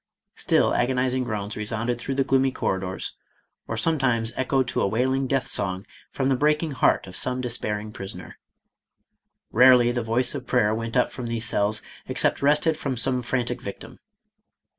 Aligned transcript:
Still 0.33 0.73
agonizing 0.73 1.23
groans 1.25 1.55
resounded 1.55 1.99
through 1.99 2.15
the 2.15 2.23
gloomy 2.23 2.51
corridors, 2.51 3.13
or 3.67 3.77
sometimes 3.77 4.33
echoed 4.35 4.67
to 4.69 4.81
a 4.81 4.87
wailing 4.87 5.27
death 5.27 5.45
song 5.45 5.85
from 6.09 6.27
the 6.27 6.35
breaking 6.35 6.71
heart 6.71 7.05
of 7.05 7.15
some 7.15 7.39
despairing 7.39 7.91
prisoner. 7.93 8.39
Rarely 9.51 9.91
the 9.91 10.01
voice 10.01 10.33
of 10.33 10.47
prayer 10.47 10.73
went 10.73 10.97
up 10.97 11.11
from 11.11 11.27
these 11.27 11.45
cells 11.45 11.83
except 12.07 12.41
wrested 12.41 12.77
from 12.77 12.97
some 12.97 13.21
frantic 13.21 13.61
victim. 13.61 13.99